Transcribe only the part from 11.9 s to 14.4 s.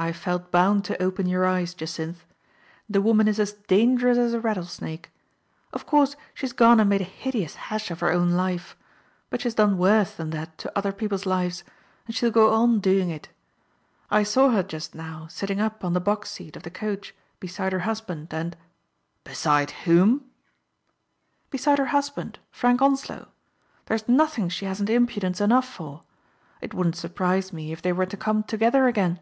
and she'll go on doing it. I